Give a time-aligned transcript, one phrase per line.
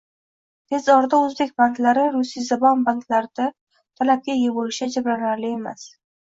[0.71, 3.47] Tez orada o'zbek banklari rusiyzabon banklarda
[4.01, 5.87] talabga ega bo'lishi ajablanarli emas